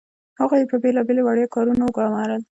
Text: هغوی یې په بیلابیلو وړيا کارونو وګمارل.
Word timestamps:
هغوی 0.39 0.57
یې 0.61 0.69
په 0.71 0.77
بیلابیلو 0.83 1.21
وړيا 1.25 1.47
کارونو 1.55 1.83
وګمارل. 1.85 2.41